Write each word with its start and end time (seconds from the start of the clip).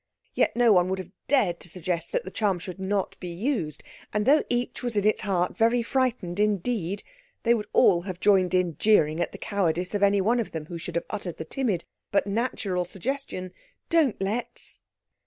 Yet 0.33 0.55
no 0.55 0.73
one 0.73 0.89
would 0.89 0.97
have 0.97 1.11
dared 1.27 1.59
to 1.59 1.69
suggest 1.69 2.11
that 2.11 2.23
the 2.23 2.31
charm 2.31 2.57
should 2.57 2.79
not 2.79 3.15
be 3.19 3.27
used; 3.27 3.83
and 4.11 4.25
though 4.25 4.41
each 4.49 4.81
was 4.81 4.97
in 4.97 5.05
its 5.05 5.21
heart 5.21 5.55
very 5.55 5.83
frightened 5.83 6.39
indeed, 6.39 7.03
they 7.43 7.53
would 7.53 7.67
all 7.71 8.01
have 8.01 8.19
joined 8.19 8.55
in 8.55 8.77
jeering 8.79 9.21
at 9.21 9.31
the 9.31 9.37
cowardice 9.37 9.93
of 9.93 10.01
any 10.01 10.19
one 10.19 10.39
of 10.39 10.53
them 10.53 10.65
who 10.65 10.79
should 10.79 10.95
have 10.95 11.05
uttered 11.11 11.37
the 11.37 11.45
timid 11.45 11.85
but 12.11 12.25
natural 12.25 12.83
suggestion, 12.83 13.51
"Don't 13.91 14.19
let's!" 14.19 14.81